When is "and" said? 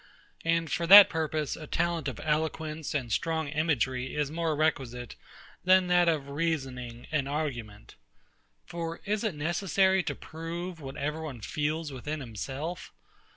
0.43-0.71, 2.95-3.11, 7.11-7.29